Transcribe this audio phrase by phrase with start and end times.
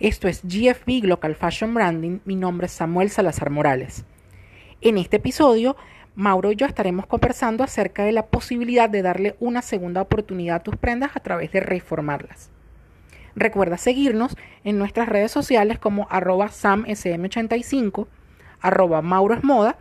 [0.00, 2.20] Esto es GFB Global Fashion Branding.
[2.24, 4.04] Mi nombre es Samuel Salazar Morales.
[4.80, 5.74] En este episodio,
[6.14, 10.62] Mauro y yo estaremos conversando acerca de la posibilidad de darle una segunda oportunidad a
[10.62, 12.48] tus prendas a través de reformarlas.
[13.34, 18.06] Recuerda seguirnos en nuestras redes sociales como arroba samsm85,
[18.60, 19.78] arroba maurosmoda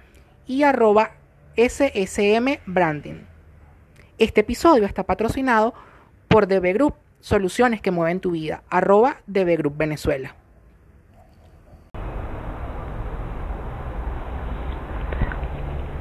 [0.47, 1.11] y arroba
[1.57, 3.27] ssmbranding.
[4.17, 5.75] Este episodio está patrocinado
[6.27, 6.95] por DB Group
[7.27, 8.61] Soluciones que mueven tu vida.
[8.69, 10.33] Arroba DB Group Venezuela.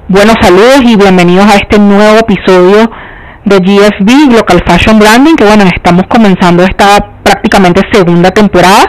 [0.07, 2.89] Buenos saludos y bienvenidos a este nuevo episodio
[3.43, 8.85] de GFB, Local Fashion Branding, que bueno, estamos comenzando esta prácticamente segunda temporada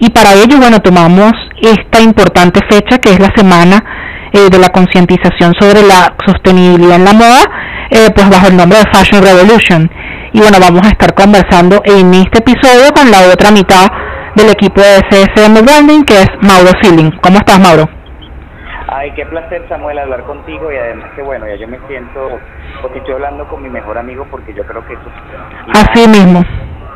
[0.00, 4.70] y para ello, bueno, tomamos esta importante fecha que es la semana eh, de la
[4.70, 7.42] concientización sobre la sostenibilidad en la moda,
[7.90, 9.90] eh, pues bajo el nombre de Fashion Revolution
[10.34, 13.86] y bueno, vamos a estar conversando en este episodio con la otra mitad
[14.34, 17.12] del equipo de CSM Branding, que es Mauro Feeling.
[17.22, 17.88] ¿Cómo estás, Mauro?
[18.88, 22.40] Ay, qué placer, Samuel, hablar contigo y además que bueno, ya yo me siento,
[22.82, 25.08] porque estoy hablando con mi mejor amigo porque yo creo que eso...
[25.72, 26.42] Así mismo.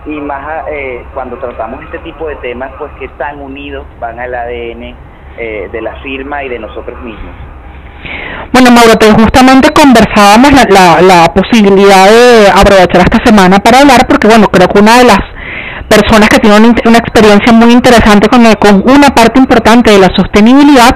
[0.06, 4.34] Y más eh, cuando tratamos este tipo de temas, pues que tan unidos van al
[4.34, 4.96] ADN
[5.38, 7.34] eh, de la firma y de nosotros mismos.
[8.52, 14.46] Bueno, Mauro, justamente conversábamos la, la, posibilidad de aprovechar esta semana para hablar, porque bueno,
[14.48, 15.18] creo que una de las
[15.88, 20.90] personas que tienen una, experiencia muy interesante con, con una parte importante de la sostenibilidad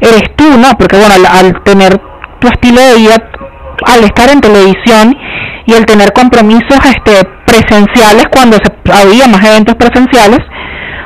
[0.00, 0.70] eres tú, ¿no?
[0.78, 2.00] Porque bueno, al, tener
[2.40, 3.16] tu estilo de vida,
[3.86, 5.14] al estar en televisión
[5.66, 10.40] y el tener compromisos este, presenciales cuando se, había más eventos presenciales,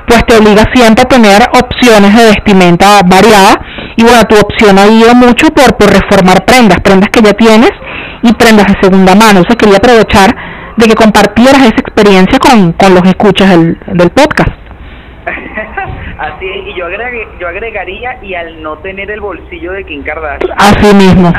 [0.06, 3.54] pues te obliga siempre a tener opciones de vestimenta variada
[4.00, 7.70] y bueno, tu opción ha ido mucho por, por reformar prendas, prendas que ya tienes
[8.22, 9.40] y prendas de segunda mano.
[9.40, 10.34] O sea, quería aprovechar
[10.76, 14.56] de que compartieras esa experiencia con, con los escuchas del, del podcast.
[16.18, 16.86] Así es, y yo,
[17.38, 20.56] yo agregaría, y al no tener el bolsillo de Kim Kardashian.
[20.58, 21.32] Así mismo.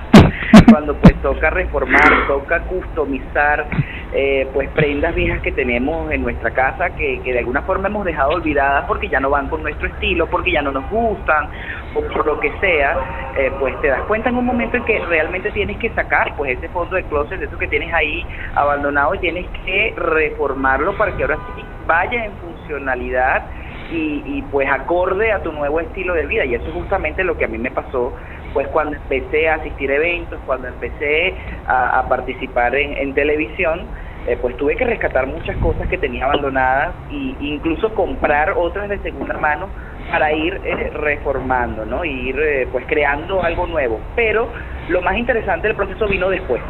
[0.70, 3.66] Cuando pues toca reformar, toca customizar,
[4.14, 8.06] eh, pues prendas viejas que tenemos en nuestra casa que, que de alguna forma hemos
[8.06, 11.50] dejado olvidadas porque ya no van con nuestro estilo, porque ya no nos gustan,
[11.94, 12.96] o por lo que sea,
[13.36, 16.56] eh, pues te das cuenta en un momento en que realmente tienes que sacar pues
[16.56, 18.24] ese fondo de closet, eso que tienes ahí
[18.54, 23.44] abandonado y tienes que reformarlo para que ahora sí vaya en funcionalidad
[23.90, 26.46] y, y pues acorde a tu nuevo estilo de vida.
[26.46, 28.14] Y eso es justamente lo que a mí me pasó
[28.52, 31.34] pues cuando empecé a asistir a eventos, cuando empecé
[31.66, 33.82] a, participar en, televisión,
[34.26, 38.98] eh, pues tuve que rescatar muchas cosas que tenía abandonadas e incluso comprar otras de
[38.98, 39.68] segunda mano
[40.10, 42.04] para ir eh, reformando, ¿no?
[42.04, 44.00] Y ir eh, pues creando algo nuevo.
[44.16, 44.48] Pero
[44.88, 46.62] lo más interesante del proceso vino después.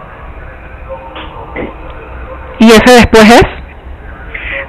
[2.58, 3.67] ¿Y ese después es?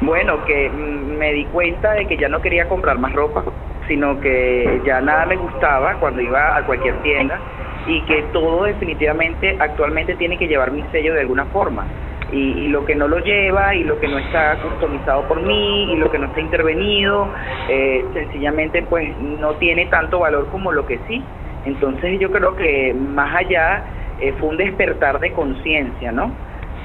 [0.02, 3.44] Bueno, que mm, me di cuenta de que ya no quería comprar más ropa,
[3.88, 7.40] sino que ya nada me gustaba cuando iba a cualquier tienda
[7.88, 11.88] y que todo definitivamente actualmente tiene que llevar mi sello de alguna forma.
[12.32, 15.98] Y, lo que no lo lleva y lo que no está customizado por mí y
[15.98, 17.34] lo que no está intervenido,
[17.68, 21.26] eh, sencillamente pues no tiene tanto valor como lo que sí.
[21.66, 23.84] Entonces yo creo que más allá
[24.20, 26.38] eh, fue un despertar de conciencia, ¿no?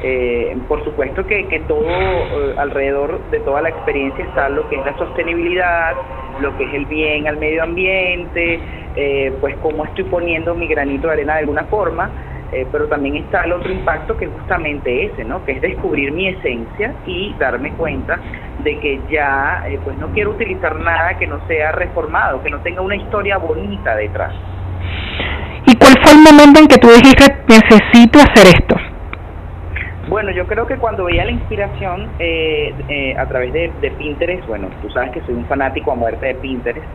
[0.02, 4.76] Eh, por supuesto que, que todo eh, alrededor de toda la experiencia está lo que
[4.76, 5.94] es la sostenibilidad,
[6.40, 8.60] lo que es el bien al medio ambiente,
[8.96, 12.10] eh, pues cómo estoy poniendo mi granito de arena de alguna forma,
[12.52, 15.44] eh, pero también está el otro impacto que es justamente ese, ¿no?
[15.44, 18.18] Que es descubrir mi esencia y darme cuenta
[18.62, 22.82] de que ya pues no quiero utilizar nada que no sea reformado, que no tenga
[22.82, 24.34] una historia bonita detrás.
[25.66, 28.93] ¿Y cuál fue el momento en que tú dijiste necesito hacer esto?
[30.14, 34.70] Bueno, yo creo que cuando veía la inspiración eh, eh, a través de, Pinterest, bueno,
[34.80, 36.86] tú sabes que soy un fanático a muerte de Pinterest,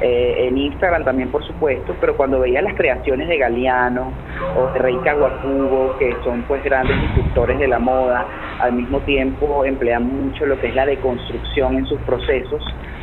[0.00, 4.12] eh, en Instagram también por supuesto, pero cuando veía las creaciones de Galeano
[4.56, 8.28] o de Rey Caguacubo, que son pues grandes instructores de la moda,
[8.60, 12.62] al mismo tiempo emplean mucho lo que es la deconstrucción en sus procesos,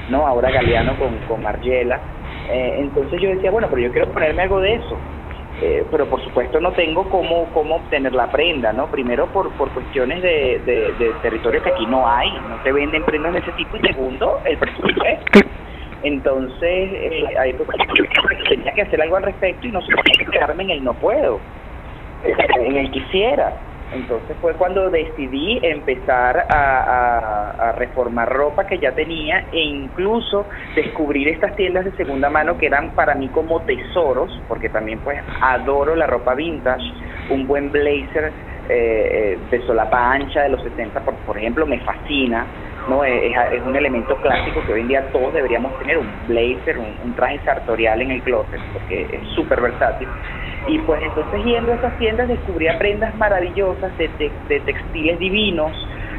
[0.09, 0.25] ¿no?
[0.25, 1.99] Ahora Galeano con, con Margiela,
[2.49, 4.97] entonces yo decía, bueno, pero yo quiero ponerme algo de eso,
[5.61, 8.89] eh, pero por supuesto no tengo cómo, cómo obtener la prenda, ¿no?
[8.89, 13.33] Primero por, por cuestiones de, de, territorio que aquí no hay, no se venden prendas
[13.33, 15.39] de ese tipo, y segundo, el presupuesto.
[16.03, 17.69] Entonces, eh, ahí pues,
[18.47, 19.93] tenía que hacer algo al respecto y no sé
[20.31, 21.39] quedarme en el no puedo,
[22.23, 23.53] en el quisiera.
[23.91, 31.55] Entonces fue cuando decidí empezar a, reformar ropa que ya tenía e incluso descubrir estas
[31.55, 36.07] tiendas de segunda mano que eran para mí como tesoros, porque también pues adoro la
[36.07, 36.83] ropa vintage,
[37.29, 38.33] un buen blazer
[38.67, 42.45] eh, eh, de solapa ancha de los 60, por, por ejemplo, me fascina,
[42.89, 43.03] ¿no?
[43.03, 47.39] Es, un elemento clásico que hoy en día todos deberíamos tener, un blazer, un, traje
[47.45, 50.07] sartorial en el closet, porque es súper versátil.
[50.67, 54.09] Y pues entonces yendo a esas tiendas descubría prendas maravillosas de,
[54.47, 55.71] de, textiles divinos,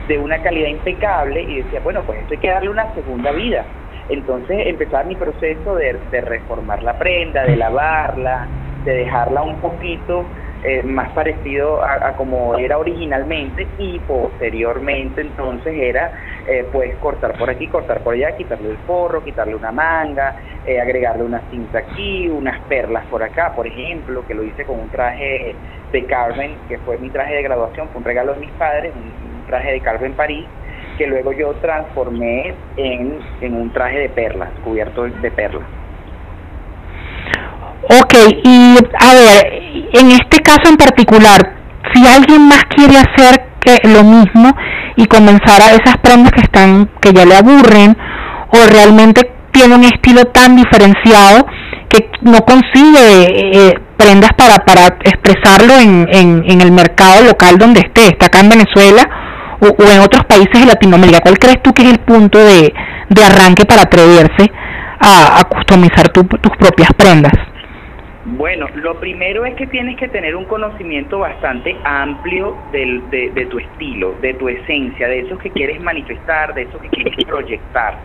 [0.09, 3.65] de una calidad impecable, y decía, bueno, pues esto hay que darle una segunda vida.
[4.09, 8.47] Entonces empezaba mi proceso de, de reformar la prenda, de lavarla,
[8.85, 10.25] de dejarla un poquito
[10.63, 16.13] eh, más parecido a, como era originalmente y posteriormente entonces era
[16.47, 20.37] eh, pues cortar por aquí, cortar por allá, quitarle el forro, quitarle una manga,
[20.67, 24.81] eh, agregarle una cinta aquí, unas perlas por acá, por ejemplo, que lo hice con
[24.81, 25.55] un traje
[25.93, 29.31] de Carmen, que fue mi traje de graduación, fue un regalo de mis padres, un,
[29.47, 30.47] traje de Carmen París,
[30.97, 35.80] que luego yo transformé en, en un traje de perlas, cubierto de perlas.
[37.89, 39.63] Ok, y a ver,
[39.93, 41.57] en este caso en particular,
[41.93, 44.55] si alguien más quiere hacer que lo mismo
[44.97, 47.97] y comenzar a esas prendas que están, que ya le aburren,
[48.53, 51.47] o realmente tiene un estilo tan diferenciado
[51.89, 58.09] que no consigue eh, prendas para, para expresarlo en, en, el mercado local donde esté,
[58.09, 59.03] está acá en Venezuela
[59.61, 61.21] o, en otros países de Latinoamérica.
[61.21, 62.73] ¿Cuál crees tú que es el punto de,
[63.09, 64.51] de arranque para atreverse
[65.01, 67.50] a, a customizar tus propias prendas?
[68.33, 73.47] Bueno, lo primero es que tienes que tener un conocimiento bastante amplio del, de, de,
[73.47, 77.99] tu estilo, de tu esencia, de eso que quieres manifestar, de eso que quieres proyectar.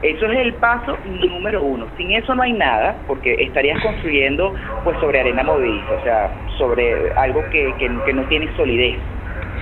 [0.00, 1.86] Eso es el paso número uno.
[1.98, 4.54] Sin eso no hay nada, porque estarías construyendo
[4.84, 9.00] pues sobre arena movediza, o sea, sobre algo que, que, que no tiene solidez.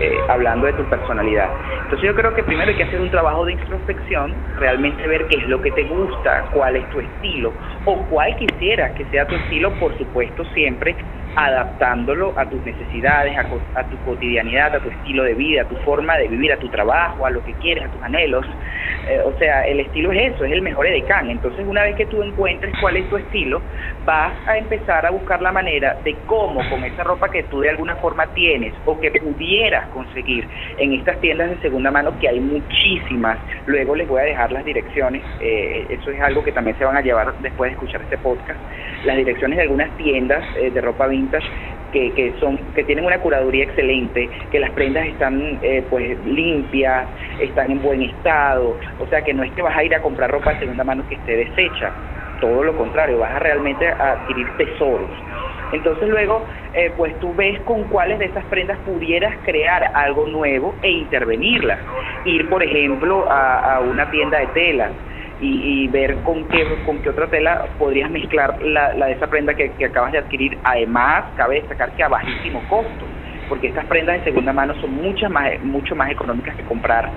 [0.01, 1.51] Eh, hablando de tu personalidad.
[1.83, 5.37] Entonces yo creo que primero hay que hacer un trabajo de introspección, realmente ver qué
[5.37, 7.53] es lo que te gusta, cuál es tu estilo
[7.85, 10.97] o cuál quisieras que sea tu estilo, por supuesto siempre
[11.37, 16.17] adaptándolo a tus necesidades, a, tu cotidianidad, a tu estilo de vida, a tu forma
[16.17, 18.47] de vivir, a tu trabajo, a lo que quieres, a tus anhelos.
[19.09, 21.31] Eh, o sea, el estilo es eso, es el mejor edecán.
[21.31, 23.63] Entonces, una vez que tú encuentres cuál es tu estilo,
[24.05, 27.71] vas a empezar a buscar la manera de cómo con esa ropa que tú de
[27.71, 30.47] alguna forma tienes o que pudieras conseguir
[30.79, 33.39] en estas tiendas de segunda mano, que hay muchísimas.
[33.67, 36.97] Luego les voy a dejar las direcciones, eh, eso es algo que también se van
[36.97, 38.59] a llevar después de escuchar este podcast,
[39.05, 41.07] las direcciones de algunas tiendas eh, de ropa
[41.93, 47.09] que, que son que tienen una curaduría excelente, que las prendas están eh, pues limpias,
[47.41, 50.31] están en buen estado, o sea que no es que vas a ir a comprar
[50.31, 51.93] ropa de segunda mano que esté deshecha,
[52.41, 55.11] todo lo contrario, vas a realmente adquirir tesoros.
[55.73, 56.45] Entonces luego,
[56.75, 61.79] eh, pues tú ves con cuáles de esas prendas pudieras crear algo nuevo e intervenirlas.
[62.25, 64.91] Ir, por ejemplo, a, una tienda de tela
[65.41, 69.55] y, ver con qué, con qué otra tela podrías mezclar la, la de esa prenda
[69.55, 70.59] que, acabas de adquirir.
[70.65, 73.07] Además, cabe destacar que a bajísimo costo,
[73.49, 77.11] porque estas prendas de segunda mano son muchas más, mucho más económicas que comprar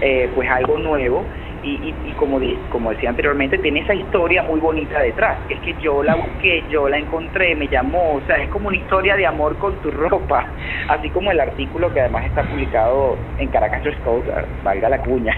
[0.00, 1.24] eh, pues algo nuevo
[1.62, 2.40] y, y, como,
[2.70, 5.38] como decía anteriormente, tiene esa historia muy bonita detrás.
[5.48, 8.76] Es que yo la busqué, yo la encontré, me llamó, o sea, es como una
[8.76, 10.46] historia de amor con tu ropa,
[10.88, 14.24] así como el artículo que además está publicado en Caracas Dress Code,
[14.62, 15.34] valga la cuña.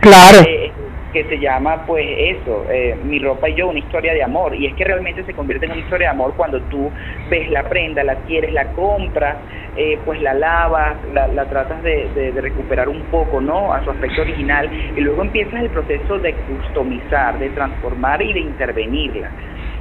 [0.00, 0.38] Claro.
[0.46, 0.70] Eh,
[1.14, 4.54] que se llama pues eso, eh, Mi ropa y yo, una historia de amor.
[4.54, 6.90] Y es que realmente se convierte en una historia de amor cuando tú
[7.30, 9.36] ves la prenda, la quieres, la compras,
[9.76, 13.72] eh, pues la lavas, la, la tratas de, de, recuperar un poco, ¿no?
[13.72, 14.68] A su aspecto original.
[14.96, 19.30] Y luego empiezas el proceso de customizar, de transformar y de intervenirla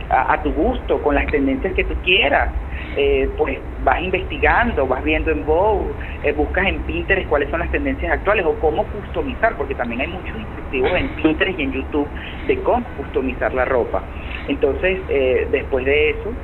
[0.10, 2.50] a, tu gusto, con las tendencias que tú quieras.
[2.95, 7.71] Eh, pues vas investigando, vas viendo en Vogue, eh, buscas en Pinterest cuáles son las
[7.71, 12.12] tendencias actuales o cómo customizar, porque también hay muchos instructivos en Pinterest y en YouTube
[12.47, 14.07] de cómo customizar la ropa.
[14.47, 16.35] Entonces, eh, después de eso,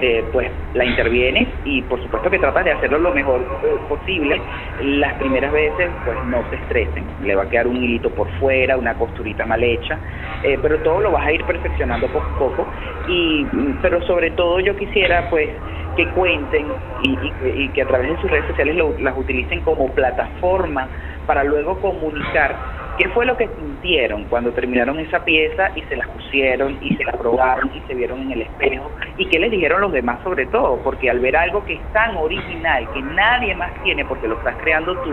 [0.00, 4.40] eh, pues la intervienes y por supuesto que tratas de hacerlo lo mejor eh, posible.
[4.80, 8.76] Las primeras veces pues no se estresen, le va a quedar un hilito por fuera,
[8.76, 9.98] una costurita mal hecha,
[10.44, 12.66] eh, pero todo lo vas a ir perfeccionando poco a poco.
[13.08, 13.44] Y
[13.82, 15.50] pero sobre todo yo quisiera pues
[15.96, 16.66] que cuenten
[17.02, 20.88] y, y, que a través de sus redes sociales las utilicen como plataforma
[21.26, 22.56] para luego comunicar
[22.98, 27.04] ¿Qué fue lo que sintieron cuando terminaron esa pieza y se la pusieron y se
[27.04, 28.90] la probaron y se vieron en el espejo?
[29.16, 30.80] ¿Y qué les dijeron los demás sobre todo?
[30.82, 34.56] Porque al ver algo que es tan original, que nadie más tiene porque lo estás
[34.62, 35.12] creando tú,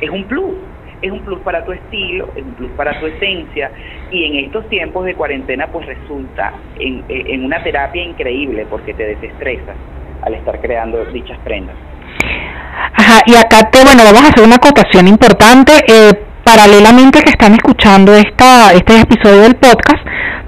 [0.00, 0.54] es un plus.
[1.02, 3.70] Es un plus para tu estilo, es un plus para tu esencia
[4.10, 9.04] y en estos tiempos de cuarentena pues resulta en, en una terapia increíble porque te
[9.04, 9.76] desestresas
[10.22, 11.76] al estar creando dichas prendas.
[12.94, 15.72] Ajá, y acá te, bueno, vamos a hacer una acotación importante.
[15.86, 19.98] Eh, paralelamente que están escuchando esta, este episodio del podcast,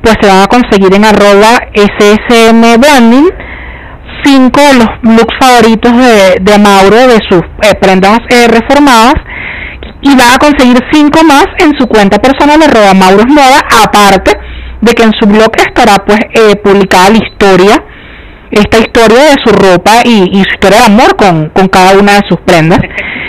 [0.00, 3.28] pues se van a conseguir en arroba SSM Branding
[4.24, 9.14] cinco de los looks favoritos de, de Mauro, de sus eh, prendas eh, reformadas,
[10.00, 14.38] y va a conseguir cinco más en su cuenta personal de Roba Mauros Moda, aparte
[14.80, 17.82] de que en su blog estará pues eh, publicada la historia,
[18.52, 22.12] esta historia de su ropa y, y, su historia de amor con, con cada una
[22.12, 22.78] de sus prendas,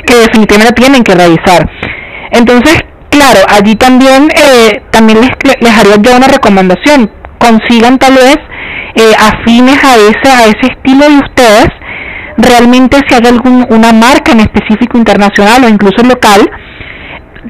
[0.05, 1.67] que definitivamente tienen que revisar.
[2.31, 5.29] Entonces, claro, allí también, eh, también les,
[5.61, 8.37] les haría yo una recomendación, consigan tal vez
[8.95, 11.69] eh, afines a ese, a ese estilo de ustedes,
[12.37, 16.49] realmente si hay algún, una marca en específico internacional o incluso local,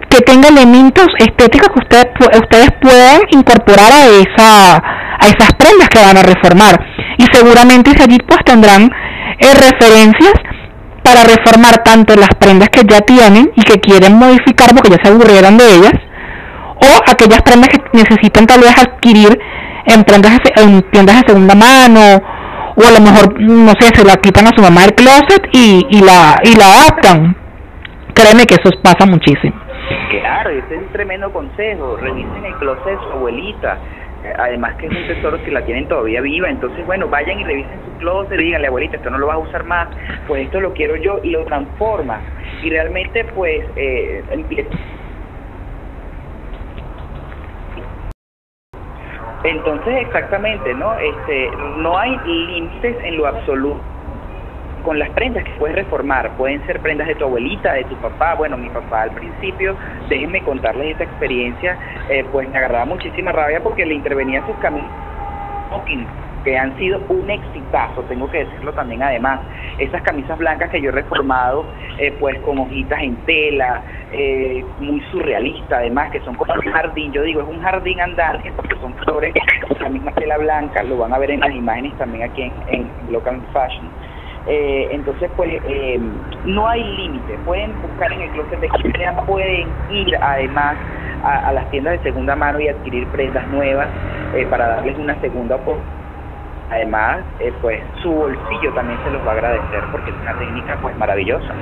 [0.09, 2.07] que tenga elementos estéticos que ustedes,
[2.41, 6.75] ustedes puedan incorporar a, esa, a esas prendas que van a reformar.
[7.17, 10.33] Y seguramente allí pues tendrán eh, referencias
[11.03, 15.09] para reformar tanto las prendas que ya tienen y que quieren modificar porque ya se
[15.09, 15.93] aburrieron de ellas,
[16.75, 19.37] o aquellas prendas que necesitan tal vez adquirir
[19.85, 22.21] en, prendas, en tiendas de segunda mano,
[22.75, 25.85] o a lo mejor, no sé, se la quitan a su mamá del closet y,
[25.89, 27.35] y, la, y la adaptan.
[28.13, 29.53] Créeme que eso pasa muchísimo.
[30.09, 31.97] Claro, ese es un tremendo consejo.
[31.97, 33.77] Revisen el closet abuelita.
[34.39, 36.49] Además que es un tesoro que la tienen todavía viva.
[36.49, 39.63] Entonces, bueno, vayan y revisen su closet, díganle, abuelita, esto no lo vas a usar
[39.65, 39.89] más,
[40.27, 42.21] pues esto lo quiero yo y lo transforma.
[42.63, 44.23] Y realmente, pues, eh,
[49.43, 50.97] Entonces, exactamente, ¿no?
[50.99, 53.98] Este, no hay límites en lo absoluto
[54.89, 56.35] con las prendas que puedes reformar.
[56.35, 58.33] Pueden ser prendas de tu abuelita, de tu papá.
[58.33, 59.77] Bueno, mi papá al principio,
[60.09, 61.77] déjenme contarles esta experiencia,
[62.09, 64.89] eh, pues me agarraba muchísima rabia porque le intervenía sus camisas
[66.43, 69.41] que han sido un exitazo, tengo que decirlo también además.
[69.77, 71.65] Esas camisas blancas que yo he reformado,
[71.99, 77.11] eh, pues con hojitas en tela, eh, muy surrealista además, que son como un jardín,
[77.11, 79.35] yo digo, es un jardín andante porque son flores,
[79.79, 82.89] la misma tela blanca, lo van a ver en las imágenes también aquí en, en
[83.11, 83.87] Local Fashion.
[84.49, 85.99] Eh, entonces, pues, eh,
[86.45, 87.37] no hay límite.
[87.45, 90.75] Pueden buscar en el closet de quien pueden ir además
[91.23, 93.87] a, las tiendas de segunda mano y adquirir prendas nuevas
[94.35, 95.99] eh, para darles una segunda oportunidad
[96.69, 100.77] además, eh, pues su bolsillo también se los va a agradecer porque es una técnica
[100.81, 101.53] pues maravillosa.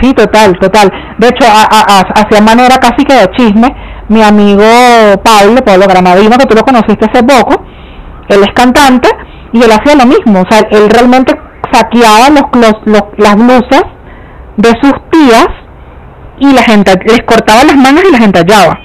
[0.00, 0.90] Sí, total, total.
[1.18, 3.68] De hecho, a, manera casi que de chisme,
[4.08, 4.64] mi amigo
[5.22, 7.62] Pablo, Pablo Granadino, que tú lo conociste hace poco,
[8.28, 9.08] él es cantante
[9.52, 10.40] y él hacía lo mismo.
[10.40, 11.38] O sea, él realmente
[11.72, 13.84] saqueaba los, los, las blusas
[14.56, 15.48] de sus tías
[16.38, 18.78] y la gente les cortaba las manos y las entallaba.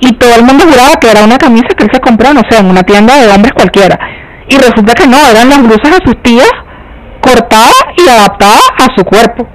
[0.00, 2.58] Y todo el mundo juraba que era una camisa que él se compró, no sé,
[2.58, 3.98] en una tienda de hombres cualquiera
[4.50, 6.50] y resulta que no, eran las blusas de sus tías
[7.20, 9.46] cortadas y adaptadas a su cuerpo.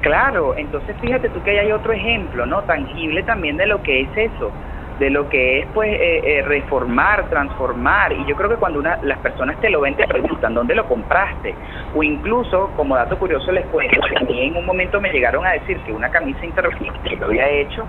[0.00, 2.62] Claro, entonces fíjate tú que hay otro ejemplo, ¿no?
[2.62, 4.52] Tangible también de lo que es eso,
[4.98, 8.12] de lo que es pues eh, eh, reformar, transformar.
[8.12, 10.86] Y yo creo que cuando una, las personas te lo ven te preguntan dónde lo
[10.86, 11.54] compraste.
[11.94, 15.52] O incluso, como dato curioso les cuento, que a en un momento me llegaron a
[15.52, 17.86] decir que una camisa interrogativa que yo había hecho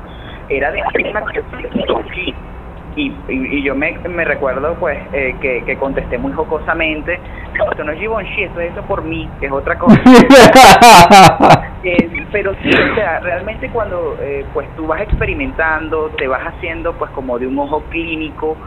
[0.49, 1.21] era de una
[2.95, 7.19] y, y, yo me, me recuerdo pues eh, que, que contesté muy jocosamente,
[7.57, 10.01] no, esto no es Givenchy, esto es eso por mí, que es otra cosa.
[11.83, 16.93] eh, pero sí, o sea, realmente cuando eh, pues tú vas experimentando, te vas haciendo
[16.93, 18.57] pues como de un ojo clínico,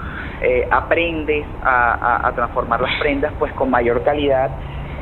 [0.41, 4.50] eh, aprendes a, a, a transformar las prendas pues con mayor calidad,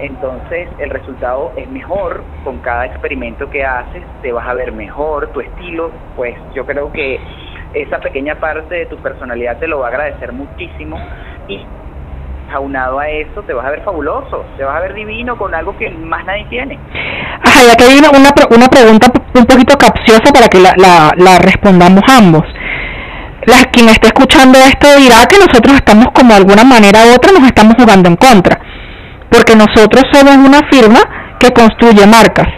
[0.01, 5.29] entonces el resultado es mejor con cada experimento que haces, te vas a ver mejor,
[5.29, 7.21] tu estilo, pues yo creo que
[7.75, 10.99] esa pequeña parte de tu personalidad te lo va a agradecer muchísimo
[11.49, 11.61] y
[12.53, 15.77] aunado a eso te vas a ver fabuloso, te vas a ver divino con algo
[15.79, 16.79] que más nadie tiene.
[17.43, 20.75] Ajá, ya que hay una, una pregunta un poquito capciosa para que la,
[21.17, 22.43] la, respondamos ambos.
[23.47, 27.33] La, quien esté escuchando esto dirá que nosotros estamos como de alguna manera u otra
[27.33, 28.59] nos estamos jugando en contra,
[29.31, 32.49] porque nosotros somos una firma que construye marcas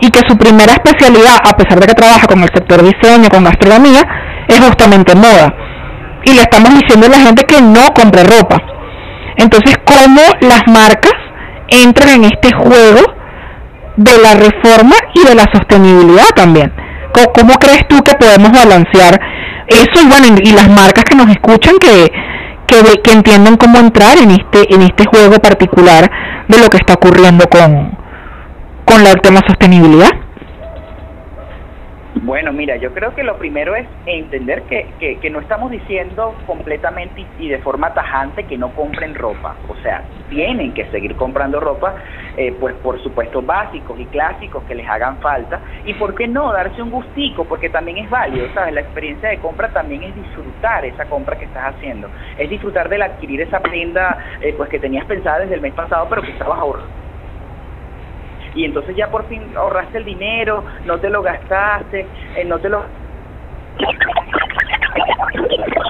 [0.00, 3.44] y que su primera especialidad, a pesar de que trabaja con el sector diseño, con
[3.44, 4.02] gastronomía,
[4.48, 5.54] es justamente moda.
[6.24, 8.56] Y le estamos diciendo a la gente que no compre ropa.
[9.36, 11.14] Entonces, ¿cómo las marcas
[11.68, 13.14] entran en este juego
[13.96, 16.72] de la reforma y de la sostenibilidad también?
[17.34, 19.18] ¿Cómo, crees tú que podemos balancear
[19.66, 22.10] eso y bueno, y las marcas que nos escuchan que,
[22.66, 26.10] que, que entiendan cómo entrar en este, en este juego particular
[26.48, 27.96] de lo que está ocurriendo con,
[28.84, 30.10] con el tema sostenibilidad?
[32.22, 36.34] Bueno, mira, yo creo que lo primero es entender que, que, que no estamos diciendo
[36.46, 39.56] completamente y, de forma tajante que no compren ropa.
[39.68, 41.94] O sea, tienen que seguir comprando ropa,
[42.36, 45.62] eh, pues por supuesto básicos y clásicos que les hagan falta.
[45.84, 48.74] Y por qué no darse un gustico, porque también es válido, ¿sabes?
[48.74, 52.10] La experiencia de compra también es disfrutar esa compra que estás haciendo.
[52.36, 56.06] Es disfrutar del adquirir esa prenda, eh, pues que tenías pensada desde el mes pasado,
[56.08, 57.07] pero que estabas ahorrando
[58.58, 62.68] y entonces ya por fin ahorraste el dinero, no te lo gastaste, eh, no te
[62.68, 62.86] lo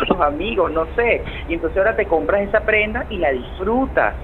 [0.06, 4.16] tus amigos, no sé, y entonces ahora te compras esa prenda y la disfrutas.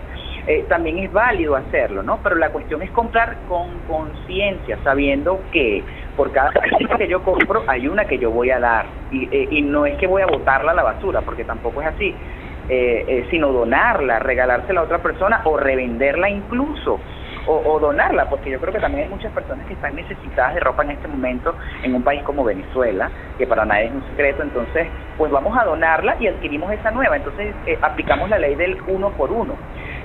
[0.47, 2.21] Eh, también es válido hacerlo, ¿no?
[2.23, 5.83] Pero la cuestión es comprar con conciencia, sabiendo que
[6.15, 9.49] por cada prenda que yo compro hay una que yo voy a dar y, eh,
[9.51, 12.15] y no es que voy a botarla a la basura, porque tampoco es así,
[12.69, 17.01] eh, sino donarla, regalársela a otra persona o revenderla incluso
[17.47, 20.83] o, donarla, porque yo creo que también hay muchas personas que están necesitadas de ropa
[20.85, 24.89] en este momento en un país como Venezuela, que para nadie es un secreto, entonces
[25.19, 29.11] pues vamos a donarla y adquirimos esa nueva, entonces eh, aplicamos la ley del uno
[29.11, 29.55] por uno.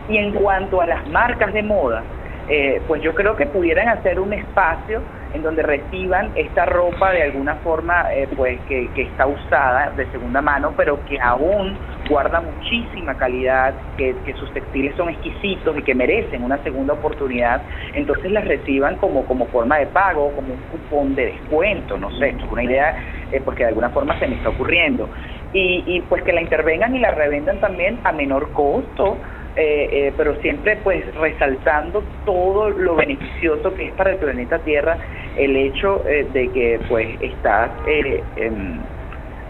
[0.09, 2.03] Y en cuanto a las marcas de moda,
[2.49, 5.03] eh, pues yo creo que pudieran hacer un espacio
[5.33, 10.09] en donde reciban esta ropa de alguna forma eh, pues que, que, está usada de
[10.11, 11.77] segunda mano pero que aún
[12.09, 17.61] guarda muchísima calidad que, que, sus textiles son exquisitos y que merecen una segunda oportunidad
[17.93, 22.29] entonces las reciban como como forma de pago como un cupón de descuento no sé
[22.29, 22.95] esto es una idea
[23.31, 25.09] eh, porque de alguna forma se me está ocurriendo.
[25.53, 29.17] Y, y pues que la intervengan y la revendan también a menor costo
[29.59, 34.97] eh, eh, pero siempre pues resaltando todo lo beneficioso que es para el planeta Tierra
[35.37, 38.79] el hecho eh, de que pues estás eh, em,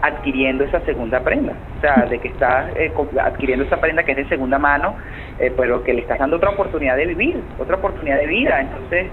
[0.02, 4.18] adquiriendo esa segunda prenda, o sea, de que estás eh, adquiriendo esa prenda que es
[4.18, 4.96] de segunda mano,
[5.56, 9.06] pero que le estás dando otra oportunidad de vivir, otra oportunidad de vida, entonces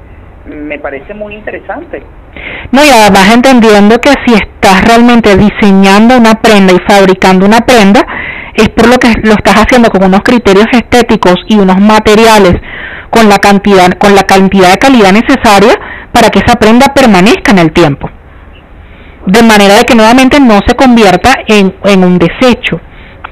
[0.46, 2.04] me parece muy interesante.
[2.72, 8.06] No, y además entendiendo que si estás realmente diseñando una prenda y fabricando una prenda,
[8.58, 12.56] es por lo que lo estás haciendo con unos criterios estéticos y unos materiales
[13.10, 15.74] con la cantidad, con la cantidad de calidad necesaria
[16.12, 18.10] para que esa prenda permanezca en el tiempo.
[19.28, 22.82] De manera de que nuevamente no se convierta en, en un desecho,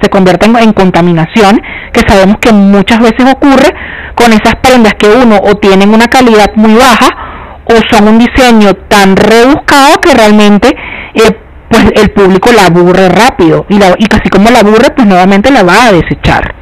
[0.01, 1.60] se convierta en, contaminación,
[1.91, 3.70] que sabemos que muchas veces ocurre
[4.15, 7.08] con esas prendas que uno o tienen una calidad muy baja
[7.65, 10.70] o son un diseño tan rebuscado que realmente
[11.15, 15.07] eh, pues el público la aburre rápido y, la, y casi como la aburre pues
[15.07, 16.55] nuevamente la va a desechar.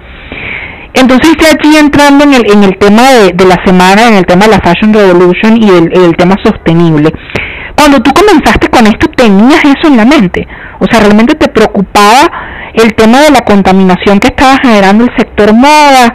[0.93, 4.25] Entonces ya aquí entrando en el, en el tema de, de, la semana, en el
[4.25, 7.11] tema de la Fashion Revolution y el, tema sostenible,
[7.75, 10.47] cuando tú comenzaste con esto tenías eso en la mente,
[10.79, 12.29] o sea, realmente te preocupaba
[12.75, 16.13] el tema de la contaminación que estaba generando el sector moda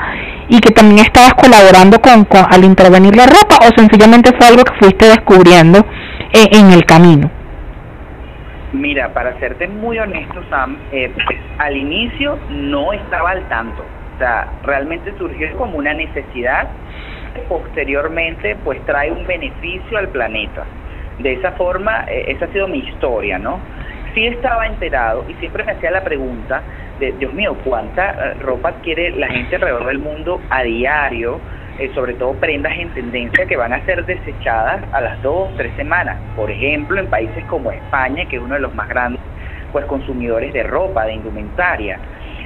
[0.48, 4.62] y que también estabas colaborando con, con al intervenir la ropa o sencillamente fue algo
[4.62, 5.84] que fuiste descubriendo
[6.32, 7.37] en, en el camino.
[8.72, 13.82] Mira, para serte muy honesto, Sam, eh, pues, al inicio no estaba al tanto.
[13.82, 16.68] O sea, realmente surgió como una necesidad
[17.34, 20.66] que posteriormente pues trae un beneficio al planeta.
[21.18, 23.60] De esa forma, eh, esa ha sido mi historia, ¿no?
[24.14, 26.62] Sí estaba enterado y siempre me hacía la pregunta
[26.98, 31.40] de, Dios mío, ¿cuánta eh, ropa adquiere la gente alrededor del mundo a diario?
[31.78, 35.76] Eh, sobre todo prendas en tendencia que van a ser desechadas a las dos, tres
[35.76, 36.18] semanas.
[36.34, 39.20] Por ejemplo, en países como España, que es uno de los más grandes
[39.70, 42.00] pues consumidores de ropa, de indumentaria.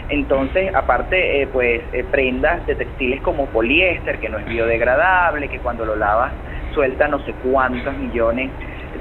[0.09, 5.61] Entonces, aparte, eh, pues eh, prendas de textiles como poliéster, que no es biodegradable, que
[5.61, 6.35] cuando lo lavas
[6.75, 8.51] suelta no sé cuántos millones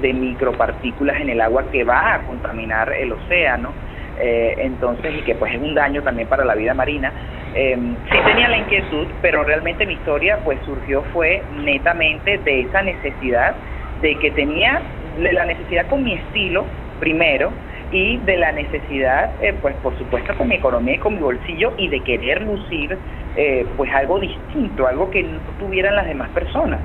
[0.00, 3.74] de micropartículas en el agua que va a contaminar el océano.
[4.18, 7.12] Eh, entonces, y que pues es un daño también para la vida marina.
[7.54, 7.76] Eh,
[8.10, 13.54] sí tenía la inquietud, pero realmente mi historia pues surgió fue netamente de esa necesidad
[14.00, 14.82] de que tenía
[15.18, 16.64] la necesidad con mi estilo
[16.98, 17.52] primero
[17.92, 21.74] y de la necesidad eh, pues por supuesto con mi economía y con mi bolsillo
[21.76, 22.96] y de querer lucir
[23.36, 26.80] eh, pues algo distinto, algo que no tuvieran las demás personas.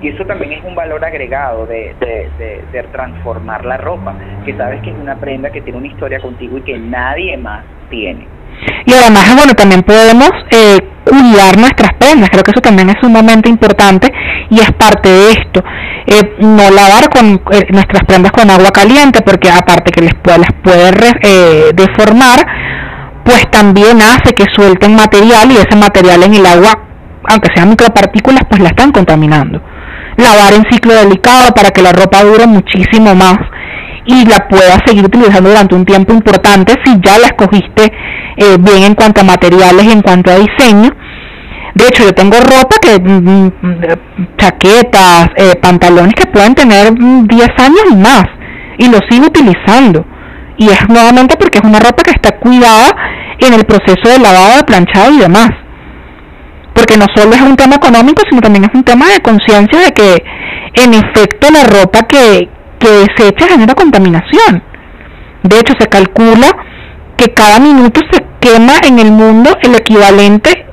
[0.00, 1.94] Y eso también es un valor agregado de,
[2.92, 6.62] transformar la ropa, que sabes que es una prenda que tiene una historia contigo y
[6.62, 8.26] que nadie más tiene.
[8.86, 13.48] Y además, bueno, también podemos eh, cuidar nuestras prendas, creo que eso también es sumamente
[13.48, 14.08] importante
[14.50, 15.62] y es parte de esto.
[16.06, 20.38] Eh, no lavar con eh, nuestras prendas con agua caliente, porque aparte que les puede,
[20.38, 20.90] las puede
[21.22, 22.38] eh, deformar,
[23.24, 26.72] pues también hace que suelten material y ese material en el agua,
[27.28, 29.60] aunque sean micropartículas, pues la están contaminando.
[30.18, 33.38] Lavar en ciclo delicado para que la ropa dure muchísimo más
[34.04, 37.92] y la puedas seguir utilizando durante un tiempo importante si ya la escogiste
[38.36, 40.90] eh, bien en cuanto a materiales y en cuanto a diseño.
[41.74, 47.48] De hecho, yo tengo ropa que, mm, mm, chaquetas, eh, pantalones que pueden tener 10
[47.56, 48.24] mm, años y más
[48.78, 50.04] y lo sigo utilizando.
[50.56, 52.90] Y es nuevamente porque es una ropa que está cuidada
[53.38, 55.50] en el proceso de lavado, de planchado y demás.
[56.78, 59.90] Porque no solo es un tema económico, sino también es un tema de conciencia de
[59.90, 60.22] que
[60.74, 64.62] en efecto la ropa que, que desecha genera contaminación.
[65.42, 66.46] De hecho, se calcula
[67.16, 70.66] que cada minuto se quema en el mundo el equivalente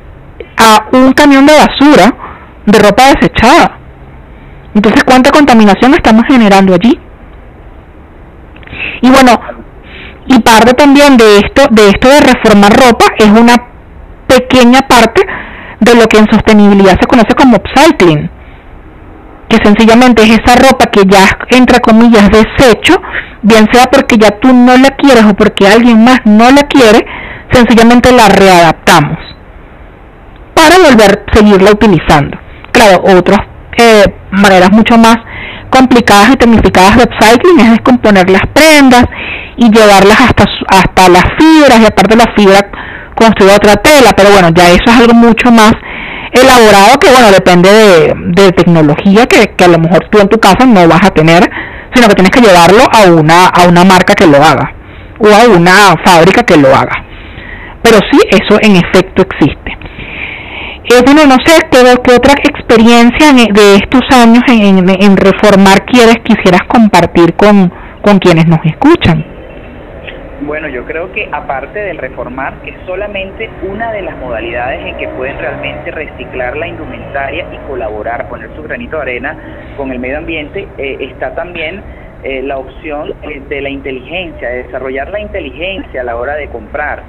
[0.58, 2.16] a un camión de basura
[2.68, 3.80] de ropa desechada.
[4.76, 7.00] Entonces, ¿cuánta contaminación estamos generando allí?
[9.02, 9.40] Y bueno,
[10.28, 13.56] y parte también de esto, de esto de reformar ropa es una
[14.28, 15.24] pequeña parte
[15.80, 18.30] de lo que en sostenibilidad se conoce como upcycling,
[19.50, 23.02] que sencillamente es esa ropa que ya entre comillas desecho,
[23.42, 27.06] bien sea porque ya tú no la quieres o porque alguien más no la quiere,
[27.52, 29.18] sencillamente la readaptamos
[30.56, 32.38] para volver a seguirla utilizando.
[32.72, 33.40] Claro, otras
[33.78, 35.18] eh, maneras mucho más
[35.70, 39.06] complicadas y tecnificadas de upcycling es descomponer las prendas
[39.58, 42.70] y llevarlas hasta hasta las fibras y aparte la fibra
[43.16, 45.74] construir otra tela, pero bueno, ya eso es algo mucho más
[46.32, 50.38] elaborado que bueno, depende de, de tecnología que, que a lo mejor tú en tu
[50.38, 51.50] casa no vas a tener,
[51.94, 54.74] sino que tienes que llevarlo a una, a una marca que lo haga
[55.20, 57.04] o a una fábrica que lo haga.
[57.82, 59.72] Pero sí, eso en efecto existe.
[60.88, 66.18] Eh, bueno, no sé, ¿qué, qué otra experiencia de estos años en, en, reformar quieres,
[66.24, 69.35] quisieras compartir con, con quienes nos escuchan?
[70.46, 74.96] Bueno, yo creo que aparte del reformar, que es solamente una de las modalidades en
[74.96, 79.36] que pueden realmente reciclar la indumentaria y colaborar, poner su granito de arena
[79.76, 81.82] con el medio ambiente, eh, está también
[82.24, 86.48] eh, la opción eh, de la inteligencia, de desarrollar la inteligencia a la hora de
[86.50, 87.02] comprar,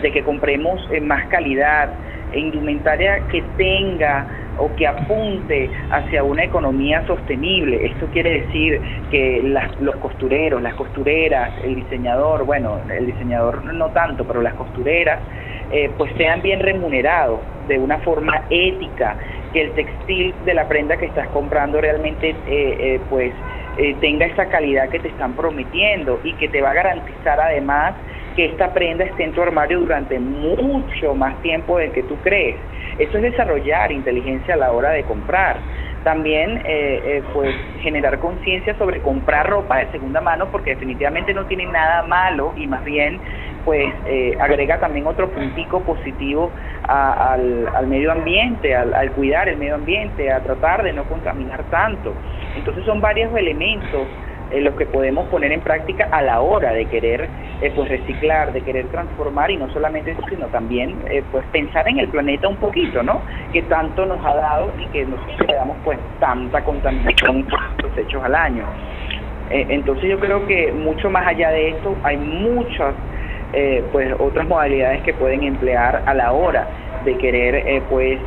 [0.00, 1.90] de que compremos más calidad,
[2.32, 4.26] indumentaria que tenga
[4.58, 7.86] o que apunte hacia una economía sostenible.
[7.86, 9.42] Esto quiere decir que
[9.80, 15.20] los costureros, las costureras, el diseñador, bueno, el diseñador no tanto, pero las costureras,
[15.70, 19.16] eh, pues sean bien remunerados de una forma ética,
[19.52, 23.32] que el textil de la prenda que estás comprando realmente, eh, eh, pues,
[24.00, 27.94] tenga esa calidad que te están prometiendo y que te va a garantizar además
[28.38, 32.54] que esta prenda esté en tu armario durante mucho más tiempo del que tú crees.
[32.96, 35.56] Eso es desarrollar inteligencia a la hora de comprar.
[36.04, 41.46] También, eh, eh, pues, generar conciencia sobre comprar ropa de segunda mano, porque definitivamente no
[41.46, 43.18] tiene nada malo y más bien,
[43.64, 46.52] pues, eh, agrega también otro puntico positivo
[46.86, 51.64] al, al, medio ambiente, al, al cuidar el medio ambiente, a tratar de no contaminar
[51.70, 52.14] tanto.
[52.56, 54.06] Entonces, son varios elementos
[54.50, 57.28] eh, los que podemos poner en práctica a la hora de querer
[57.60, 61.86] eh, pues reciclar, de querer transformar y no solamente eso, sino también eh, pues pensar
[61.86, 63.20] en el planeta un poquito, ¿no?
[63.52, 67.46] Que tanto nos ha dado y que nosotros le damos pues tanta contaminación
[67.96, 68.64] y hechos al año.
[69.50, 72.94] entonces yo creo que mucho más allá de esto hay muchas
[73.92, 76.68] pues otras modalidades que pueden emplear a la hora
[77.04, 78.20] de querer pues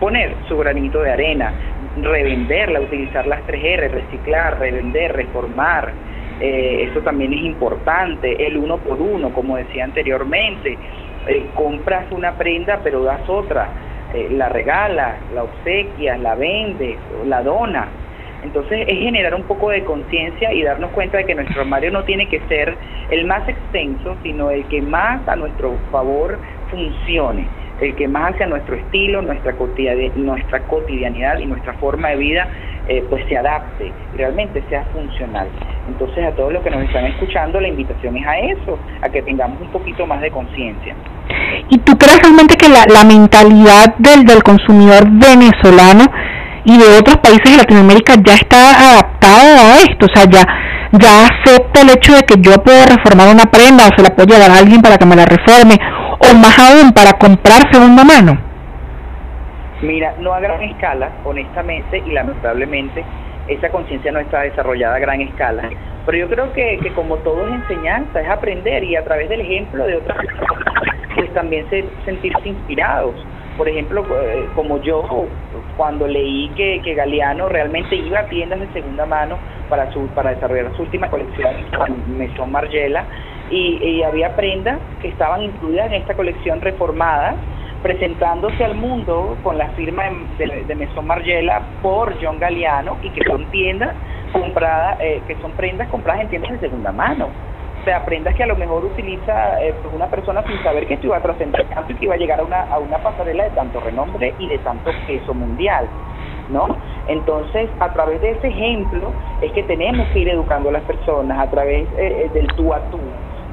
[0.00, 1.52] poner su granito de arena
[2.02, 5.92] revenderla, utilizar las 3R, reciclar, revender, reformar.
[6.40, 10.76] Eh, eso también es importante, el uno por uno, como decía anteriormente.
[11.26, 13.68] Eh, compras una prenda pero das otra,
[14.14, 17.88] eh, la regalas, la obsequias, la vendes, la donas.
[18.44, 22.04] Entonces es generar un poco de conciencia y darnos cuenta de que nuestro armario no
[22.04, 22.76] tiene que ser
[23.10, 26.38] el más extenso, sino el que más a nuestro favor
[26.70, 27.48] funcione
[27.80, 29.54] el que más hacia nuestro estilo, nuestra,
[30.16, 32.48] nuestra cotidianidad y nuestra forma de vida
[32.88, 35.48] eh, pues se adapte, realmente sea funcional.
[35.88, 39.22] Entonces a todos los que nos están escuchando la invitación es a eso, a que
[39.22, 40.94] tengamos un poquito más de conciencia.
[41.68, 46.04] ¿Y tú crees realmente que la, la mentalidad del, del consumidor venezolano
[46.64, 50.06] y de otros países de Latinoamérica ya está adaptada a esto?
[50.06, 50.46] O sea, ya,
[50.92, 54.28] ya acepta el hecho de que yo puedo reformar una prenda o se la puedo
[54.28, 55.76] llevar a alguien para que me la reforme
[56.18, 58.38] o más aún para comprar segunda mano?
[59.82, 63.04] Mira, no a gran escala, honestamente y lamentablemente,
[63.48, 65.68] esa conciencia no está desarrollada a gran escala.
[66.06, 69.40] Pero yo creo que, que como todo es enseñanza, es aprender y a través del
[69.40, 70.64] ejemplo de otras personas,
[71.14, 73.14] pues también se, sentirse inspirados.
[73.56, 75.26] Por ejemplo, eh, como yo,
[75.76, 80.30] cuando leí que, que Galeano realmente iba a tiendas de segunda mano para, su, para
[80.30, 81.54] desarrollar su última colección,
[82.16, 83.04] Mesón Margiela,
[83.50, 87.34] y, había prendas que estaban incluidas en esta colección reformada,
[87.82, 90.04] presentándose al mundo con la firma
[90.38, 93.94] de, de Mesón Margiela por John Galliano y que son tiendas
[94.32, 97.28] compradas, eh, que son prendas compradas en tiendas de segunda mano.
[97.80, 100.94] O sea, prendas que a lo mejor utiliza eh, pues una persona sin saber que
[100.94, 103.44] esto iba a trascender tanto y que iba a llegar a una, a una pasarela
[103.44, 105.86] de tanto renombre y de tanto peso mundial.
[106.48, 106.66] ¿no?
[107.08, 111.38] Entonces, a través de ese ejemplo es que tenemos que ir educando a las personas,
[111.38, 112.98] a través eh, del tú a tú,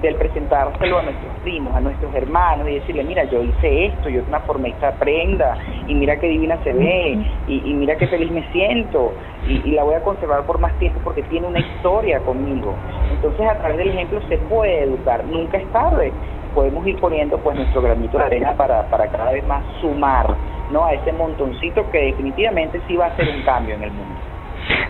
[0.04, 4.22] del presentárselo a nuestros primos, a nuestros hermanos y decirle, mira, yo hice esto, yo
[4.24, 9.14] transformé esta prenda y mira qué divina se ve y, mira qué feliz me siento
[9.48, 12.76] y, la voy a conservar por más tiempo porque tiene una historia conmigo.
[13.12, 16.12] Entonces a través del ejemplo se puede educar, nunca es tarde,
[16.54, 20.36] podemos ir poniendo pues nuestro granito de arena para, para cada vez más sumar
[20.70, 20.84] ¿no?
[20.84, 24.33] a ese montoncito que definitivamente sí va a hacer un cambio en el mundo.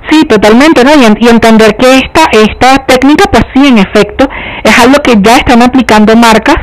[0.09, 0.91] Sí, totalmente, ¿no?
[0.93, 4.27] Y, entender que esta, esta técnica, pues sí, en efecto,
[4.63, 6.57] es algo que ya están aplicando marcas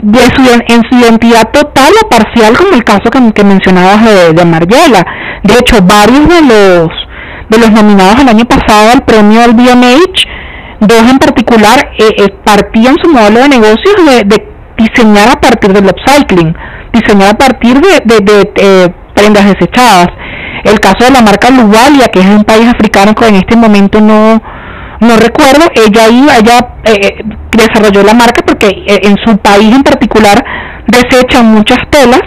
[0.00, 4.44] de su, en su identidad total o parcial, como el caso que, mencionabas de, de
[4.44, 5.04] Margiela.
[5.42, 6.90] De hecho, varios de los
[7.52, 10.24] de los nominados el año pasado al premio del BMH,
[10.80, 13.94] dos en particular eh, eh, partían su modelo de negocios
[14.26, 16.56] de, diseñar a partir del upcycling,
[16.92, 20.08] diseñar a partir de, de, eh, prendas desechadas.
[20.64, 24.00] El caso de la marca Luvalia, que es un país africano que en este momento
[24.00, 24.40] no,
[25.00, 26.58] no recuerdo, ella iba, ella
[27.50, 30.44] desarrolló la marca porque en su país en particular
[30.86, 32.22] desechan muchas telas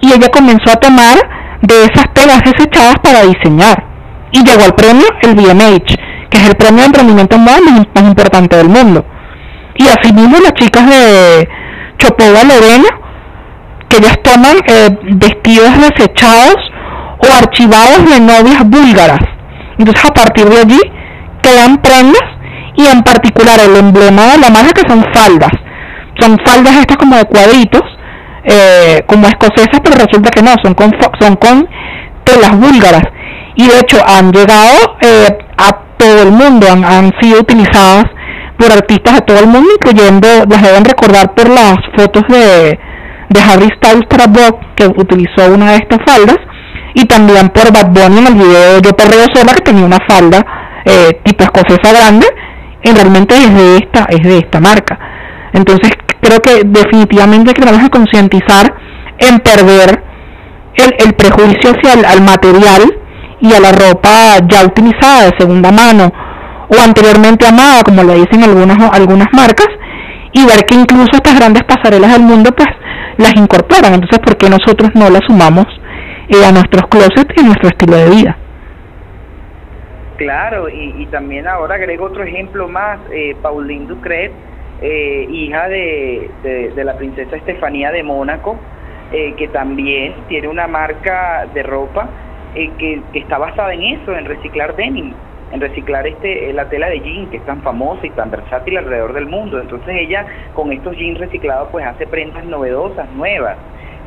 [0.00, 1.18] y ella comenzó a tomar
[1.60, 3.84] de esas telas desechadas para diseñar
[4.32, 5.96] y llegó al premio el BMH,
[6.30, 9.04] que es el premio de emprendimiento más, más importante del mundo.
[9.76, 11.48] Y asimismo las chicas de
[11.98, 12.88] Chopova Lorena,
[13.88, 16.69] que ellas toman eh, vestidos desechados
[17.22, 19.20] o archivados de novias búlgaras.
[19.78, 20.80] Entonces a partir de allí
[21.42, 22.22] quedan prendas
[22.76, 25.52] y en particular el emblema de la marca que son faldas.
[26.18, 27.82] Son faldas estas como de cuadritos,
[28.44, 31.68] eh, como escocesas, pero resulta que no, son con, son con
[32.24, 33.02] telas búlgaras
[33.56, 38.04] y de hecho han llegado eh, a todo el mundo, han, sido utilizadas
[38.58, 42.78] por artistas de todo el mundo, incluyendo, las deben recordar por las fotos de,
[43.28, 44.06] de Harry Styles
[44.76, 46.38] que utilizó una de estas faldas,
[46.94, 50.44] y también por Bad Bunny en el video Yo Perreo Sola, que tenía una falda
[50.84, 52.26] eh, tipo escocesa grande,
[52.82, 54.98] y realmente es de esta, es de esta marca.
[55.52, 58.74] Entonces creo que definitivamente que vamos concientizar
[59.18, 60.02] en perder
[60.74, 62.82] el, el prejuicio hacia el al material
[63.40, 66.12] y a la ropa ya utilizada de segunda mano
[66.68, 69.66] o anteriormente amada, como lo dicen algunas, algunas marcas,
[70.32, 72.68] y ver que incluso estas grandes pasarelas del mundo pues
[73.18, 73.94] las incorporan.
[73.94, 75.66] Entonces, ¿por qué nosotros no las sumamos
[76.30, 78.36] eh, a nuestros closets y a nuestro estilo de vida?
[80.16, 84.32] Claro, y, también ahora agrego otro ejemplo más, eh, Pauline Ducret,
[84.82, 86.30] eh, hija de,
[86.74, 88.58] de, la princesa Estefanía de Mónaco,
[89.12, 92.08] eh, que también tiene una marca de ropa
[92.54, 95.12] eh, que, está basada en eso, en reciclar denim,
[95.50, 98.78] en reciclar este eh, la tela de jean que es tan famosa y tan versátil
[98.78, 99.60] alrededor del mundo.
[99.60, 103.56] Entonces ella con estos jeans reciclados pues hace prendas novedosas, nuevas.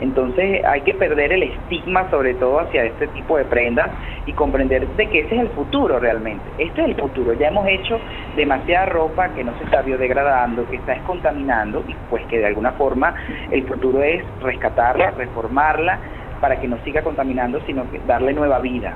[0.04, 3.90] Entonces hay que perder el estigma sobre todo hacia este tipo de prendas
[4.26, 6.44] y comprender de que ese es el futuro realmente.
[6.58, 7.32] Este es el futuro.
[7.34, 7.98] Ya hemos hecho
[8.36, 12.74] demasiada ropa que no se está biodegradando, que está descontaminando y pues que de alguna
[12.74, 13.16] forma
[13.50, 16.00] el futuro es rescatarla, reformarla
[16.42, 18.96] para que no siga contaminando, sino que darle nueva vida.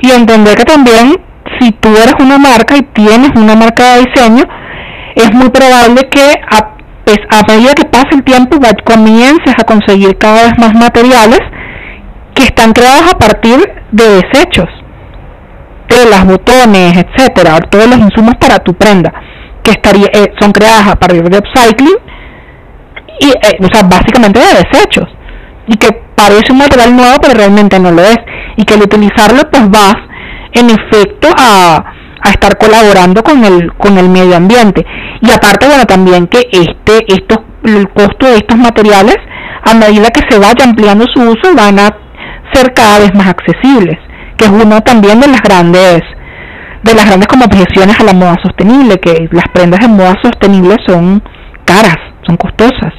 [0.00, 1.12] Y entender que también
[1.60, 4.44] si tú eres una marca y tienes una marca de diseño,
[5.14, 6.72] es muy probable que a,
[7.04, 11.40] pues, a medida que pase el tiempo comiences a conseguir cada vez más materiales
[12.34, 13.58] que están creados a partir
[13.90, 14.68] de desechos,
[15.88, 19.12] telas, botones, etcétera, todos los insumos para tu prenda
[19.62, 21.98] que estaría, eh, son creadas a partir de upcycling
[23.20, 25.08] y, eh, o sea, básicamente de desechos
[25.66, 28.18] y que parece un material nuevo pero realmente no lo es
[28.56, 29.94] y que al utilizarlo pues vas
[30.52, 31.84] en efecto a,
[32.20, 34.84] a estar colaborando con el con el medio ambiente
[35.22, 39.16] y aparte bueno también que este estos el costo de estos materiales
[39.64, 41.88] a medida que se vaya ampliando su uso van a
[42.52, 43.98] ser cada vez más accesibles
[44.36, 46.02] que es uno también de las grandes
[46.82, 50.76] de las grandes como objeciones a la moda sostenible que las prendas de moda sostenible
[50.86, 51.22] son
[51.64, 52.92] caras son costosas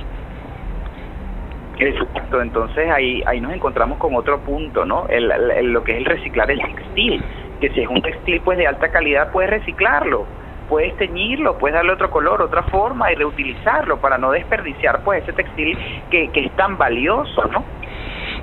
[2.42, 5.08] entonces ahí ahí nos encontramos con otro punto, ¿no?
[5.08, 5.28] El,
[5.72, 7.24] lo que es el reciclar el textil,
[7.60, 10.26] que si es un textil pues de alta calidad puedes reciclarlo,
[10.70, 15.34] puedes teñirlo, puedes darle otro color, otra forma y reutilizarlo para no desperdiciar pues ese
[15.34, 15.78] textil
[16.10, 17.64] que, que es tan valioso, ¿no?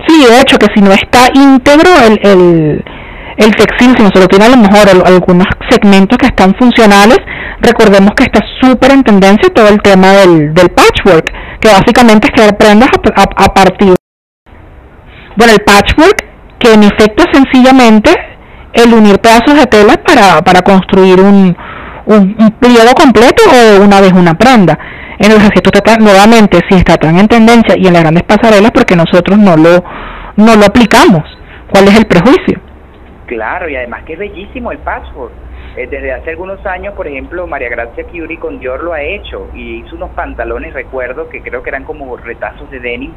[0.07, 2.83] Sí, de hecho que si no está íntegro el, el,
[3.37, 7.17] el textil, si no se lo tiene a lo mejor algunos segmentos que están funcionales,
[7.61, 12.33] recordemos que está súper en tendencia todo el tema del, del patchwork, que básicamente es
[12.33, 13.95] crear prendas a, partir.
[15.35, 16.25] Bueno, el patchwork,
[16.59, 18.11] que en efecto es sencillamente
[18.73, 21.55] el unir pedazos de tela para, para construir un,
[22.05, 24.77] un, pliego completo o una vez una prenda.
[25.19, 28.95] Entonces, esto está nuevamente, si está tan en tendencia y en las grandes pasarelas, porque
[28.95, 29.83] nosotros no lo,
[30.37, 31.23] no lo aplicamos.
[31.69, 32.59] ¿Cuál es el prejuicio?
[33.27, 35.31] Claro, y además que es bellísimo el patchwork
[35.77, 39.47] eh, desde hace algunos años, por ejemplo, María Gracia Curie con Dior lo ha hecho
[39.53, 43.13] y hizo unos pantalones, recuerdo, que creo que eran como retazos de denim,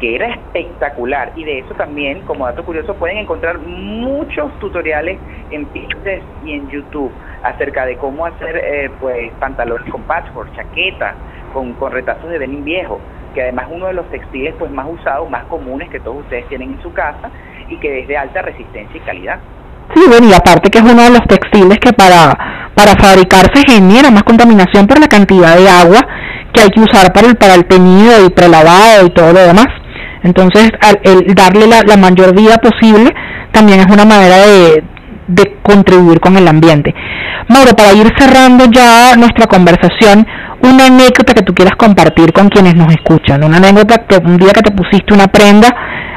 [0.00, 1.32] que era espectacular.
[1.36, 5.18] Y de eso también, como dato curioso, pueden encontrar muchos tutoriales
[5.50, 11.14] en Pinterest y en YouTube acerca de cómo hacer eh, pues pantalones con patchwork, chaquetas,
[11.52, 13.00] con, con retazos de denim viejo,
[13.34, 16.72] que además uno de los textiles pues más usados, más comunes que todos ustedes tienen
[16.72, 17.30] en su casa
[17.68, 19.40] y que es de alta resistencia y calidad.
[19.94, 24.10] Sí, bueno, y aparte que es uno de los textiles que para, para fabricarse genera
[24.10, 26.00] más contaminación por la cantidad de agua
[26.52, 29.66] que hay que usar para el, para el teñido y prelavado y todo lo demás.
[30.22, 30.70] Entonces,
[31.02, 33.14] el darle la, la mayor vida posible
[33.52, 34.82] también es una manera de,
[35.28, 36.94] de contribuir con el ambiente.
[37.46, 40.26] Mauro, para ir cerrando ya nuestra conversación,
[40.60, 44.50] una anécdota que tú quieras compartir con quienes nos escuchan, una anécdota que un día
[44.52, 45.68] que te pusiste una prenda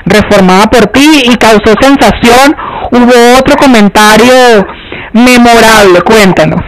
[0.05, 2.55] reformada por ti y causó sensación,
[2.91, 4.65] hubo otro comentario
[5.13, 6.62] memorable, cuéntanos.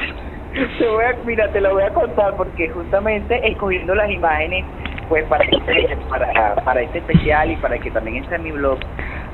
[0.54, 4.66] Te voy a, mira, te lo voy a contar porque justamente escogiendo las imágenes
[5.10, 8.80] pues para este, para, para este especial y para que también esté en mi blog,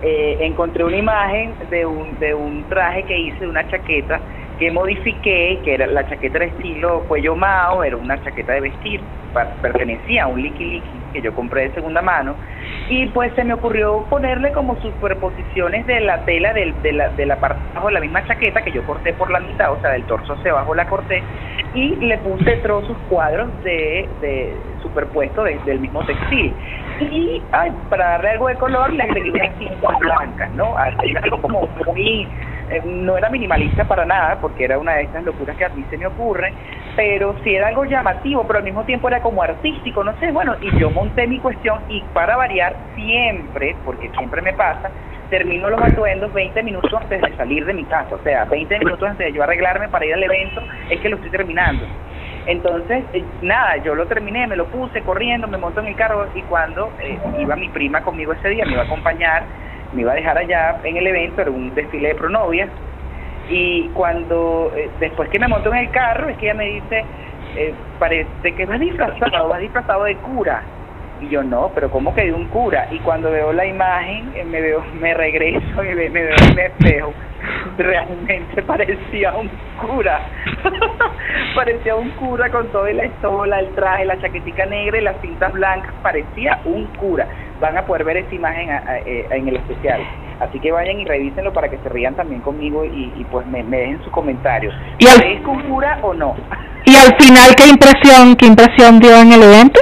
[0.01, 4.19] eh, encontré una imagen de un, de un traje que hice, una chaqueta
[4.60, 9.02] que modifiqué, que era la chaqueta de estilo cuello mao, era una chaqueta de vestir,
[9.62, 12.36] pertenecía a un Liki Liki que yo compré de segunda mano,
[12.89, 17.26] y pues se me ocurrió ponerle como superposiciones de la tela del, de, la, de
[17.26, 19.80] la parte de abajo de la misma chaqueta que yo corté por la mitad, o
[19.80, 21.24] sea, del torso hacia abajo la corté,
[21.74, 26.54] y le puse trozos cuadros de, de superpuesto del mismo textil.
[27.00, 30.76] Y ay, para darle algo de color le agregué unas cintas blancas, ¿no?
[30.78, 32.28] Algo como muy
[32.86, 35.97] no era minimalista para nada, porque era una de esas locuras que a mí se
[35.97, 36.53] me ocurre,
[36.95, 40.55] pero sí era algo llamativo, pero al mismo tiempo era como artístico, no sé, bueno,
[40.62, 44.89] y yo monté mi cuestión y para variar siempre, porque siempre me pasa,
[45.29, 49.10] termino los atuendos 20 minutos antes de salir de mi casa, o sea, 20 minutos
[49.10, 51.86] antes de yo arreglarme para ir al evento, es que lo estoy terminando.
[52.45, 56.27] Entonces, eh, nada, yo lo terminé, me lo puse corriendo, me monto en el carro
[56.34, 59.43] y cuando eh, iba mi prima conmigo ese día, me iba a acompañar,
[59.93, 62.69] me iba a dejar allá en el evento, era un desfile de pronovias,
[63.49, 67.06] y cuando, eh, después que me monto en el carro, es que ella me dice,
[67.56, 70.63] eh, parece que vas disfrazado, vas disfrazado de cura.
[71.21, 72.88] Y yo no, pero ¿cómo que de un cura?
[72.91, 76.60] Y cuando veo la imagen, eh, me veo, me regreso y me, veo en el
[76.60, 77.13] espejo.
[77.77, 80.21] Realmente parecía un cura.
[81.55, 85.51] parecía un cura con toda la estola, el traje, la chaquetica negra y las cintas
[85.53, 85.93] blancas.
[86.01, 87.27] Parecía un cura.
[87.60, 88.69] Van a poder ver esa imagen
[89.05, 90.01] en el especial.
[90.39, 94.01] Así que vayan y revísenlo para que se rían también conmigo y, pues me, dejen
[94.03, 94.73] sus comentarios.
[94.97, 96.36] ¿Y ¿Es con cura o no?
[96.86, 99.82] ¿Y al final qué impresión, qué impresión dio en el evento?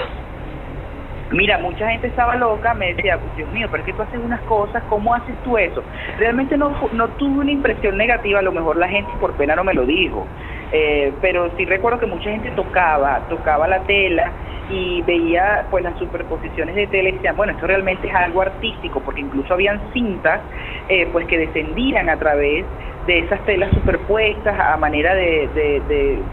[1.30, 4.42] Mira, mucha gente estaba loca, me decía, Dios mío, pero es que tú haces unas
[4.44, 5.84] cosas, ¿cómo haces tú eso?
[6.18, 6.74] Realmente no,
[7.18, 10.26] tuve una impresión negativa, a lo mejor la gente por pena no me lo dijo,
[10.72, 14.34] eh, pero sí recuerdo que mucha gente tocaba, tocaba la tela
[14.70, 19.02] y veía pues las superposiciones de tela y decían, bueno, esto realmente es algo artístico,
[19.04, 20.42] porque incluso habían cintas
[20.88, 22.68] eh, pues que descendían a través
[23.06, 26.24] de esas telas superpuestas a manera de, de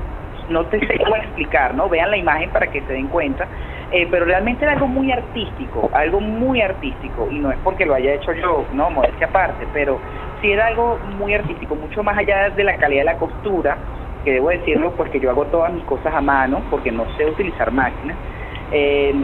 [0.48, 1.88] no te sé cómo explicar, ¿no?
[1.88, 3.48] Vean la imagen para que se den cuenta,
[3.96, 7.94] eh, pero realmente era algo muy artístico, algo muy artístico, y no es porque lo
[7.94, 10.02] haya hecho yo, no, modestia aparte, pero
[10.40, 13.78] sí era algo muy artístico, mucho más allá de la calidad de la costura,
[14.24, 17.24] que debo decirlo, pues que yo hago todas mis cosas a mano, porque no sé
[17.24, 18.18] utilizar máquinas,
[18.72, 19.14] eh,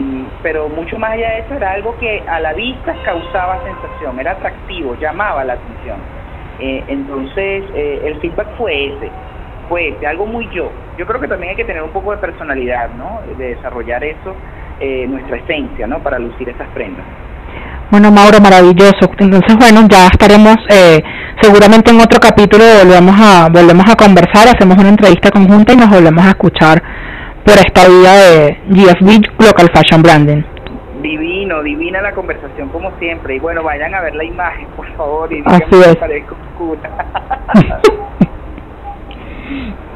[0.41, 4.31] pero mucho más allá de eso era algo que a la vista causaba sensación, era
[4.31, 6.05] atractivo, llamaba la atención.
[6.57, 9.11] Eh, entonces, el feedback fue ese
[9.71, 10.73] fue algo muy yo.
[10.97, 13.21] Yo creo que también hay que tener un poco de personalidad, ¿no?
[13.25, 14.35] De desarrollar eso,
[14.81, 15.99] eh, nuestra esencia, ¿no?
[15.99, 17.05] Para lucir esas prendas.
[17.91, 19.11] Bueno, Mauro, maravilloso.
[19.19, 21.03] Entonces, bueno, ya estaremos eh,
[21.41, 25.89] seguramente en otro capítulo, volvemos a, volvemos a conversar, hacemos una entrevista conjunta y nos
[25.89, 26.81] volvemos a escuchar
[27.45, 30.41] por esta vida de GFB Local Fashion Branding.
[31.01, 33.35] Divino, divina la conversación como siempre.
[33.35, 35.97] Y bueno, vayan a ver la imagen, por favor, y Así es.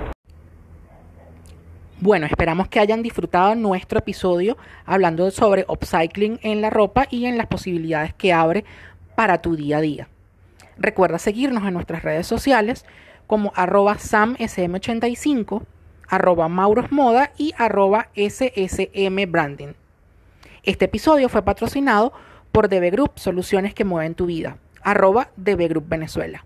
[2.02, 7.38] Bueno, esperamos que hayan disfrutado nuestro episodio hablando sobre upcycling en la ropa y en
[7.38, 8.66] las posibilidades que abre
[9.16, 10.10] para tu día a día.
[10.78, 12.86] Recuerda seguirnos en nuestras redes sociales
[13.28, 15.64] como arroba samsm85,
[16.10, 19.74] arroba maurosmoda y arroba ssmbranding.
[20.64, 22.12] Este episodio fue patrocinado
[22.52, 26.44] por DB Group, soluciones que mueven tu vida, arroba DB Group Venezuela.